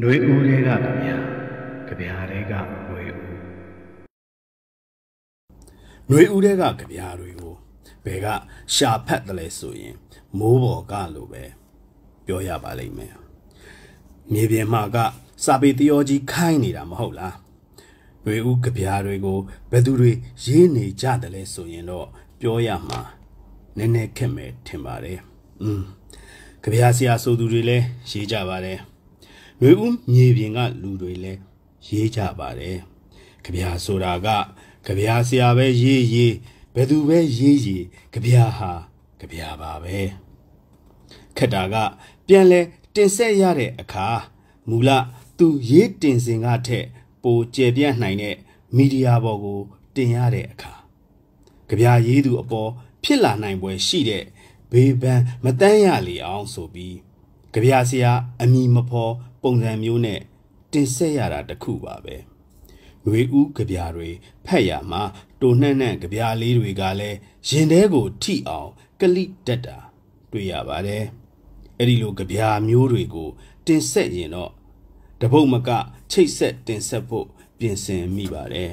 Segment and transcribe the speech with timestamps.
[0.00, 1.16] နှွေဦးတွေကကြဗျာ
[1.88, 2.52] ကြဗျာတွေက
[2.86, 3.24] နှွေဦး
[6.08, 7.54] နှွေဦးတွေကကြဗျာတွေကို
[8.04, 8.26] ဘယ်က
[8.74, 9.96] ရှာဖတ်တယ်လဲဆိုရင်
[10.38, 11.44] မိုးပေါ်ကလို့ပဲ
[12.26, 13.14] ပြောရပါလိမ့်မယ်
[14.32, 14.96] မြေပြင်မှာက
[15.44, 17.36] စာပေတယောကြီးခိုင်းနေတာမဟုတ်လား
[18.24, 19.38] နှွေဦးကြဗျာတွေကို
[19.70, 20.12] ဘယ်သူတွေ
[20.44, 22.06] ရေးနေကြတယ်လဲဆိုရင်တော့
[22.40, 23.00] ပြောရမှာ
[23.76, 25.18] နည်းနည်းခက်မယ်ထင်ပါတယ်
[25.62, 25.82] อืม
[26.62, 28.80] ကြဗျာဆရာဆိုသူတွေလည်းရေးကြပါတယ်
[29.64, 31.40] ရွေဦးမြေပြင်ကလူတွေလည်း
[31.86, 32.78] ရေးကြပါတယ်
[33.44, 34.28] ကြဗျာဆိုတာက
[34.86, 36.34] ကြဗျာဆရာပဲရေးရေး
[36.74, 38.70] ဘယ်သူပဲရေးရေးကြဗျာဟာ
[39.20, 39.98] ကြဗျာပါပဲ
[41.36, 41.74] ခက်တာက
[42.26, 42.60] ပြန်လဲ
[42.94, 44.08] တင်ဆက်ရတဲ့အခါ
[44.68, 44.90] မူလ
[45.38, 46.86] သူရေးတင်စင်ကထက်
[47.22, 48.36] ပိုကျေပြန့်နိုင်တဲ့
[48.76, 49.60] မီဒီယာပေါ်ကို
[49.94, 50.72] တင်ရတဲ့အခါ
[51.68, 52.70] ကြဗျာရေးသူအပေါ်
[53.04, 54.24] ဖြစ်လာနိုင်ပွဲရှိတဲ့
[54.72, 56.96] ဘေးပန်းမတန်းရလေအောင်ဆိုပြီး
[57.54, 60.20] ကြဗျာဆရာအမိမဖော်ပုံစံမျိုးနဲ့
[60.72, 62.16] တင်ဆက်ရတာတခုပါပဲ။
[63.06, 64.08] ရွေဦးကြပြားတွေ
[64.46, 65.02] ဖက်ရမှာ
[65.40, 67.18] တိုနှန့်နှန့်ကြပြားလေးတွေကလည်း
[67.48, 69.78] ရင်ထဲကိုထိအောင်ကလိတက်တာ
[70.30, 71.04] တွေ့ရပါတယ်။
[71.78, 73.30] အဲ့ဒီလိုကြပြားမျိုးတွေကို
[73.66, 74.52] တင်ဆက်ရင်တော့
[75.20, 75.70] တပုတ်မက
[76.10, 77.26] ချိတ်ဆက်တင်ဆက်ဖို့
[77.58, 78.72] ပြင်ဆင်မိပါတယ်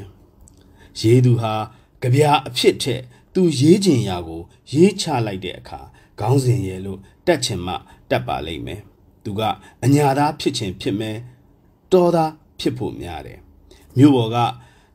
[1.00, 1.54] ။ရေးသူဟာ
[2.02, 4.42] ကြပြားအဖြစ်ထက် သူရေးကျင်ရာကို
[4.74, 5.80] ရေးချလိုက်တဲ့အခါ
[6.20, 7.74] ခေါင်းစဉ်ရဲ့လို့တက်ချင်မှ
[8.10, 8.82] တက်ပါလိမ့်မယ်
[9.24, 9.42] သူက
[9.84, 11.18] အညာသားဖြစ်ခြင်းဖြစ်မယ်
[11.92, 13.40] တော်သားဖြစ်ဖို့များတယ်
[13.98, 14.38] မြို့ပေါ်က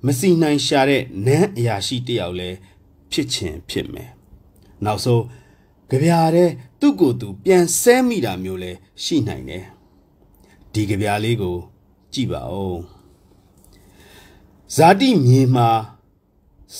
[0.07, 2.51] မစီနိုင်ရှာတဲ့နန်းအရာရှိတယောက်လဲ
[3.11, 4.11] ဖြစ်ခြင်းဖြစ်မယ်
[4.85, 5.25] နောက်ဆုံး
[5.91, 8.73] ကြပြားတဲ့သူ့ကိုယ်သူပြန်ဆဲမိတာမျိုးလဲ
[9.05, 9.65] ရှိနိုင်တယ်
[10.73, 11.57] ဒီကြပြားလေးကို
[12.13, 12.81] ကြည့်ပါဦး
[14.75, 15.69] ဇာတိမြေမှာ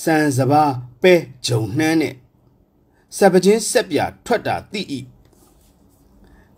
[0.01, 0.63] စံစဘာ
[1.01, 1.13] ပဲ
[1.45, 2.15] ဂျုံနှမ်းနဲ့
[3.17, 4.99] စပချင်းဆက်ပြထွက်တာတိဤ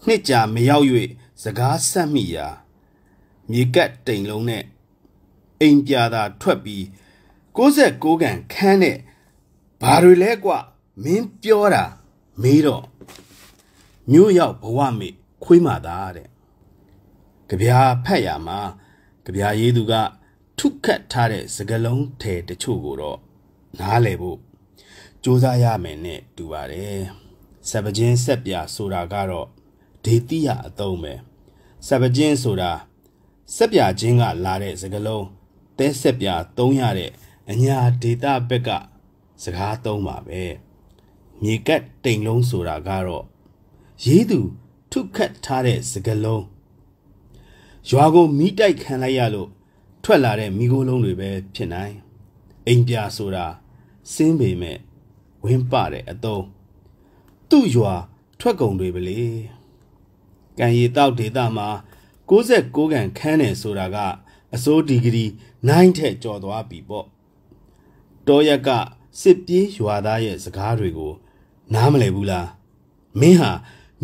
[0.06, 0.86] နှစ်ကြာမရောက်၍
[1.44, 2.48] စကားဆက်မိရာ
[3.52, 4.64] မြေကတ်တိမ်လုံးနဲ့
[5.62, 6.84] အိမ်ပြာသာထွက်ပြီး
[7.58, 8.98] 69ကန်ခန်းနဲ့
[9.82, 10.52] ဘာတွေလဲကွ
[11.04, 11.84] မင်းပြောတာ
[12.42, 12.86] မေးတော့
[14.12, 15.10] မြို့ရောက်ဘဝမေ
[15.44, 16.28] ခွေးမာသားတဲ့
[17.50, 18.60] ကြပြာဖတ်ရမှာ
[19.26, 19.94] ကြပြာရေးသူက
[20.60, 23.27] ထုခတ်ထားတဲ့စကလုံးထဲတချို့ကိုတော့
[23.80, 24.40] နားလည်ဖို့
[25.30, 27.00] စူးစမ်းရမယ်နဲ့တူပါတယ်
[27.70, 29.48] စပချင်းဆက်ပြဆိုတာကတော့
[30.06, 31.14] ဒေတိယအသုံးပဲ
[31.88, 32.72] စပကျင်းဆိုတာ
[33.56, 35.26] စက်ပြချင်းကလာတဲ့စကလုံး
[35.78, 36.28] တဲစက်ပြ
[36.58, 37.12] သုံးရတဲ့
[37.50, 38.70] အညာဒေတာဘက်က
[39.44, 40.44] စကားသုံးပါပဲ
[41.42, 43.26] မြေကတ်တိမ်လုံးဆိုတာကတော့
[44.06, 44.40] ရေးသူ
[44.92, 46.46] ထုခတ်ထားတဲ့စကလုံး
[47.90, 49.50] ရွာကိုမိတိုက်ခံလိုက်ရလို့
[50.04, 51.96] ထွက်လာတဲ့မိโกလုံးတွေပဲဖြစ်နိုင်
[52.68, 53.46] အိမ်ပြဆိုတာ
[54.14, 54.78] စင်းပေမဲ့
[55.44, 56.46] ဝင်းပတဲ့အတုံး
[57.50, 57.94] သူ့ရွာ
[58.40, 59.22] ထွက်ကုန်တွေပဲလေ
[60.60, 61.68] ကံရီတောက်ဒေတာမှာ
[62.30, 63.98] 69ကန်ခန်းတယ်ဆိုတာက
[64.56, 65.26] အစိုးဒီဂရီ
[65.62, 67.06] 9ထက်ကျော်သွားပြီပေါ့
[68.28, 68.70] တောရက်က
[69.22, 71.14] စစ်ပြေးရွာသားရဲ့စကားတွေကို
[71.74, 72.48] နားမလည်ဘူးလား
[73.20, 73.52] မင်းဟာ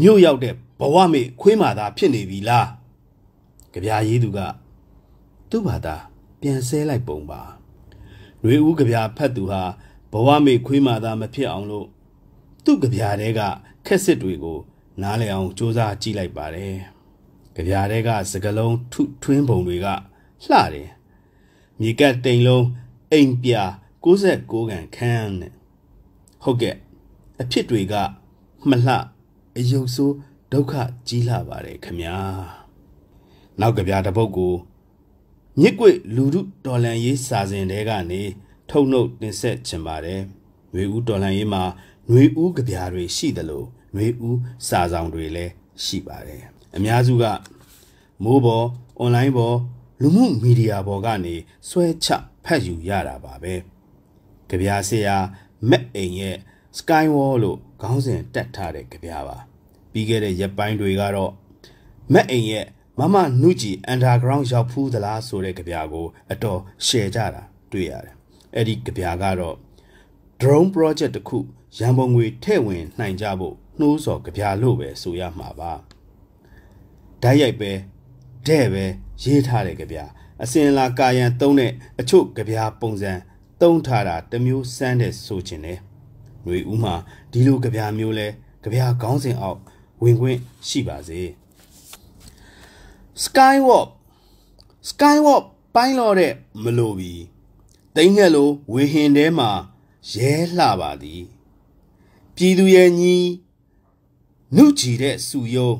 [0.01, 2.67] မြို့ရောက်တဲ့ဘဝမေခွေးမာသားဖြစ်နေပြီလား
[3.73, 4.39] ကြပြာရေးသူက
[5.49, 5.95] သူ့ဘာသာ
[6.41, 7.41] ပြန်ဆဲလိုက်ပုံပါ
[8.43, 9.61] ရွေဦးကြပြာဖတ်သူဟာ
[10.13, 11.87] ဘဝမေခွေးမာသားမဖြစ်အောင်လို့
[12.63, 13.41] သူ့ကြပြာတဲက
[13.85, 14.59] ခက်စစ်တွေကို
[15.01, 16.75] နားလည်အောင်စူးစမ်းကြည့်လိုက်ပါတယ်။
[17.55, 19.87] ကြပြားတွေကစကလုံးထုထွင်းပုံတွေက
[20.45, 20.89] လှတယ်။
[21.79, 22.65] မြေကတ်တိမ်လုံး
[23.11, 23.53] အိမ်ပြ
[24.03, 25.53] 69ကန်ခန်းနဲ့
[26.43, 26.75] ဟုတ်ကဲ့
[27.41, 27.93] အဖြစ်တွေက
[28.69, 28.95] မလှ
[29.57, 30.15] အယုတ်ဆိုး
[30.51, 30.73] ဒုက္ခ
[31.07, 32.17] ကြီးလာပါတယ်ခမညာ။
[33.59, 34.53] နောက်ကြပြားတစ်ပုတ်ကို
[35.59, 38.21] မြစ်ကွေလူမှုတော်လန်ရေးစာစဉ်တဲကနေ
[38.75, 40.21] ထုတ်နှုတ်တင်ဆက်ချင်ပါတယ်။
[40.73, 41.63] နှွေဦးတော်လှန်ရေးမှာ
[42.11, 43.63] နှွေဦးကြပြားတွေရှိသလို
[43.95, 45.51] နှွေဦးစာဆောင်တွေလည်း
[45.83, 46.43] ရှိပါတယ်။
[46.75, 47.25] အများစုက
[48.23, 48.65] မိုးပေါ်၊
[48.99, 49.57] အွန်လိုင်းပေါ်
[50.01, 51.35] လူမှုမီဒီယာပေါ်ကနေ
[51.69, 52.07] ဆွဲချ
[52.45, 53.53] ဖတ်ယူရတာပါပဲ။
[54.49, 55.15] ကြပြားဆရာ
[55.69, 56.37] မက်အိမ်ရဲ့
[56.77, 59.37] Skywall လို့ခေါင်းစဉ်တက်ထားတဲ့ကြပြားပါ။
[59.91, 61.31] ပြီးခဲ့တဲ့ရက်ပိုင်းတွေကတော့
[62.13, 62.65] မက်အိမ်ရဲ့
[62.99, 67.41] မမနုကြီး underground ရောက်ဖူးသလားဆိုတဲ့ကြပြာကိုအတော် share ကြတာ
[67.73, 68.22] တွေ့ရတယ်
[68.55, 69.57] အဲ့ဒီကြပြားကတော့
[70.41, 71.37] drone project တခု
[71.77, 75.73] ရန်ပုံငွေထည့်ဝင်နိုင်ကြဖို့နှိုးစော်ကြပြလို့ပဲဆိုရမှာပါ
[77.21, 77.71] ဓာတ်ရိုက်ပဲ
[78.47, 78.83] တဲ့ပဲ
[79.23, 79.97] ရေးထားတဲ့ကြပြ
[80.43, 83.11] အစင်လာကာယံသုံးတဲ့အချို့ကြပြပုံစံ
[83.61, 85.79] သုံးထားတာတမျိုးစမ်းတဲ့ဆိုချင်တယ်
[86.43, 86.95] ຫນွေဦးမှာ
[87.31, 88.27] ဒီလိုကြပြမျိုးလဲ
[88.63, 89.59] ကြပြခေါင်းစဉ်အောက်
[90.03, 91.21] ဝင်ခွင့်ရှိပါစေ
[93.23, 93.89] Skywalk
[94.89, 95.45] Skywalk
[95.75, 96.33] ပိုင်းလို့တဲ့
[96.63, 97.13] မလို့ပြီ
[97.97, 99.51] တိမ်ငှက်လိုဝေဟင်ထဲမှာ
[100.11, 101.23] ရဲလှပါသည်
[102.35, 103.15] ပြည်သူရဲ့ညီ
[104.55, 105.71] နှုတ်ကြည်တဲ့စုယုံ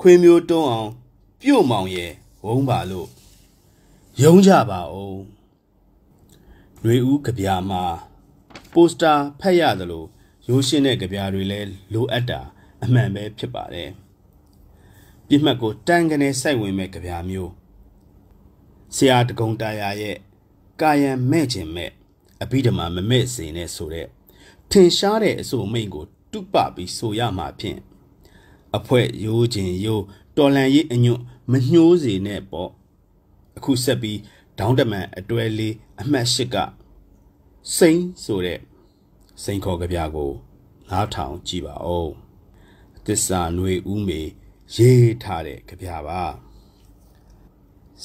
[0.00, 0.90] ခွေမျိုးတွန်းအောင်
[1.40, 2.12] ပြုတ်မောင်ရဲ့
[2.44, 3.08] ဝုံးပါလို့
[4.22, 5.20] ယုံကြပါအောင်
[6.80, 7.82] ຫນွေဦးကြပြာမှာ
[8.72, 10.04] ပိုစတာဖတ်ရသလို
[10.48, 12.40] ရိုးရှင်းတဲ့ကြပြာတွေလည်းလိုအပ်တာ
[12.82, 13.90] အမှန်ပဲဖြစ်ပါတယ်
[15.28, 17.52] ပြစ်မှတ်ကိုတန်ကနေစိုက်ဝင်မဲ့ကြပြာမျိုး
[18.94, 20.16] ဆရာတကုံတာယာရဲ့
[20.80, 21.90] ကာယံမဲ့ခြင်းမဲ့
[22.42, 24.06] အဘိဓမ္မာမမဲ့စေနဲ့ဆိုတဲ့
[24.70, 27.78] ထင်ရှားတဲ့အဆိုမိန်ကိုတုပပြီးဆိုရမှာဖြင့်
[28.76, 30.04] အဖွဲရိုးခြင်းရိုး
[30.36, 31.22] တော်လန်ရေးအညွတ်
[31.52, 32.70] မညှိုးစေနဲ့ပေါ့
[33.56, 34.18] အခုဆက်ပြီး
[34.58, 36.56] ဒေါင်းတမန်အတွဲလေးအမှတ်၈က
[37.76, 38.58] စိမ့်ဆိုတဲ့
[39.42, 40.30] စိန်ခေါ်ကြပြကို
[40.90, 42.12] နားထောင်ကြည့်ပါဦး
[43.06, 44.20] သစ္စာຫນွေဦးမေ
[44.76, 46.22] ရေးထားတဲ့ကြပြပါ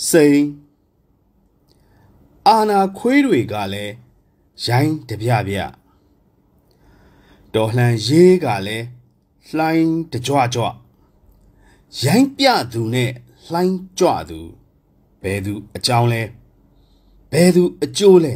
[0.09, 0.64] စိမ့်
[2.49, 3.93] အာနာခွေးတွေကလည်း
[4.65, 5.57] ရိုင်းတပြပြ
[7.53, 8.85] တော်လှန်ရေးကလည်း
[9.57, 10.65] လှိုင်းတကြွကြွ
[12.03, 13.11] ရိုင်းပြသူနဲ့
[13.51, 14.39] လှိုင်းကြွသူ
[15.21, 16.23] ဘယ်သူအကြောင်းလဲ
[17.31, 18.35] ဘယ်သူအကျိုးလဲ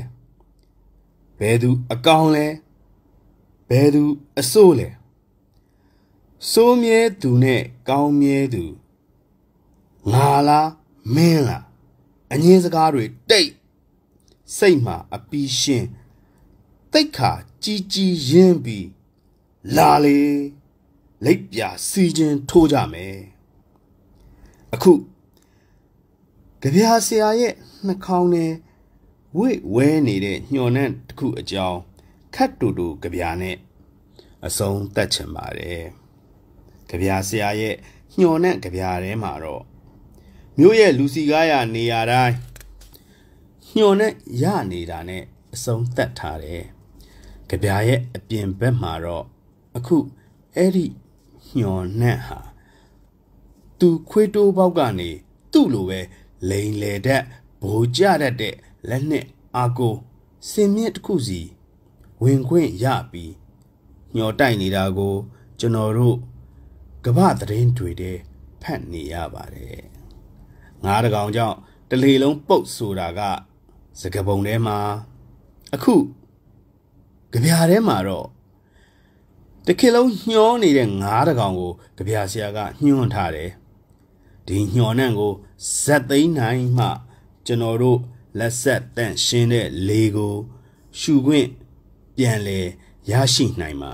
[1.39, 2.47] ဘယ်သူအကောင်လဲ
[3.69, 4.03] ဘယ်သူ
[4.39, 4.89] အစိုးလဲ
[6.51, 8.63] စိုးမြဲသူနဲ့ကောင်းမြဲသူ
[10.11, 10.69] ငါလား
[11.15, 11.63] မင်းလား
[12.31, 13.49] အငင်းစကားတွေတိတ်
[14.57, 15.85] စိတ်မှာအပီးရှင်
[16.93, 17.31] တိတ်ခါ
[17.63, 18.87] ကြီးကြီးရင်းပြီး
[19.75, 20.19] လာလေ
[21.25, 23.17] လိပ်ပြစီခြင်းထိုးကြမယ်
[24.73, 24.93] အခု
[26.61, 27.53] ကြပြာဆရာရဲ့
[27.85, 28.51] နှာခေါင်းနဲ့
[29.37, 31.79] ဝိဝဲနေတဲ့ညှော်နှံ့တစ်ခုအကြောင်း
[32.35, 33.55] ခတ်တူတူကြပြာနဲ့
[34.45, 35.83] အဆုံးသတ်ချင်ပါတယ်
[36.89, 37.75] ကြပြာဆရာရဲ့
[38.17, 39.63] ညှော်နှံ့ကြပြာထဲမှာတော့
[40.57, 42.35] မြို့ရဲ့လူစီကားရနေရာတိုင်း
[43.75, 45.23] ညှော်နဲ့ရနေတာနဲ့
[45.53, 46.63] အဆုံးသတ်ထားတယ်။
[47.49, 49.25] ကြပြာရဲ့အပြင်ဘက်မှာတော့
[49.77, 49.97] အခု
[50.55, 50.85] အဲ့ဒီ
[51.57, 52.39] ညှော်နဲ့ဟာ
[53.79, 55.09] သူခွေးတိုးပေါက်ကနေ
[55.51, 55.99] သူ့လိုပဲ
[56.49, 57.21] လိန်လေတဲ့
[57.61, 58.55] ဘိုးကြတတ်တဲ့
[58.89, 59.25] လက်နဲ့
[59.57, 59.95] အာကို
[60.51, 61.41] စင်မြင့်တစ်ခုစီ
[62.23, 63.33] ဝင်ခွင့်ရပြီး
[64.15, 65.15] ညှော်တိုက်နေတာကို
[65.59, 66.17] ကျွန်တော်တို့
[67.05, 68.17] ကမ္ဘာသတင်းတွေတဲ့
[68.61, 69.81] ဖတ်နေရပါတယ်
[70.83, 71.57] ငါးတကောင်ကြောင့်
[71.89, 73.21] တလေလုံးပုတ်ဆိုတာက
[73.99, 74.77] စကပုံထဲမှာ
[75.73, 75.95] အခု
[77.31, 78.27] ကြပြာထဲမှာတော့
[79.65, 83.51] တခေလုံးညှောနေတဲ့ငါးတကောင်ကိုကြပြာဆရာကညှွန်းထားတယ်
[84.47, 85.33] ဒီညှော်နှံ့ကို
[85.81, 86.87] ဇက်သိန်းနိုင်မှ
[87.45, 87.99] ကျွန်တော်တို့
[88.39, 90.35] လက်ဆက်တန့်ရှင်းတဲ့လေကို
[90.99, 91.49] ရှူခွင့်
[92.15, 92.59] ပြန်လဲ
[93.11, 93.91] ရရှိနိုင်မှာ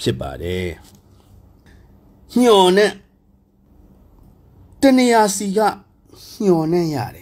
[0.00, 0.68] ဖြစ်ပါတယ်
[2.38, 2.92] ညှော်နဲ့
[4.80, 5.60] တနေရာစီက
[6.42, 7.21] ညှော်နဲ့ရတယ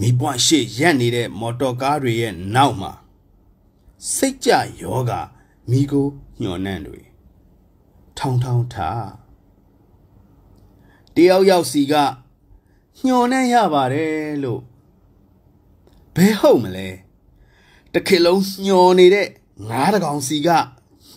[0.00, 2.92] မိပွန့်ရှေ့ရက်နေတဲ့မော်တော်ကားတွေရဲ့နောက်မှာ
[4.14, 4.50] စိတ်ကြ
[4.82, 5.12] ယောဂ
[5.70, 6.06] မိကို
[6.40, 7.00] ညှော်နှံ့တွေ
[8.18, 9.08] ထောင်းထောင်းထား
[11.14, 11.94] တယောက်ယောက်စီက
[13.04, 14.62] ညှော်နှံ့ရပါတယ်လို့
[16.14, 16.88] ဘယ်ဟုတ်မလဲ
[17.92, 19.28] တခေလုံးညှော်နေတဲ့
[19.68, 20.48] ငါးတကောင်စီက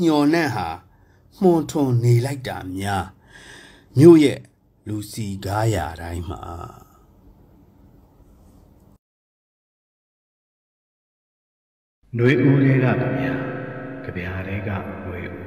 [0.03, 0.68] ညှော်နှံ့ဟာ
[1.41, 3.06] မှုန်ထွန်နေလိုက်တာများ
[3.97, 4.39] မြို့ရဲ့
[4.88, 6.41] လူစီကားရာတိုင်းမှာ
[12.15, 12.86] နှွေဦးလေးက
[13.18, 13.33] ဗျာ
[14.04, 14.69] ကြဗျာလေးက
[15.04, 15.46] နှွေဦး